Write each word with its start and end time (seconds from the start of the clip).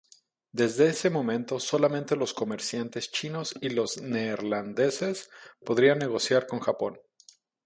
Desde 0.51 0.87
ese 0.87 1.11
momento, 1.11 1.59
solamente 1.59 2.15
los 2.15 2.33
comerciantes 2.33 3.11
chinos 3.11 3.53
y 3.61 3.69
los 3.69 4.01
neerlandeses 4.01 5.29
podían 5.63 5.99
negociar 5.99 6.47
con 6.47 6.59
Japón. 6.59 6.99